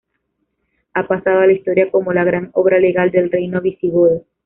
Ha 0.95 1.05
pasado 1.07 1.41
a 1.41 1.45
la 1.45 1.51
historia 1.53 1.91
como 1.91 2.11
la 2.11 2.23
gran 2.23 2.49
obra 2.53 2.79
legal 2.79 3.11
del 3.11 3.29
reino 3.31 3.61
visigodo. 3.61 4.23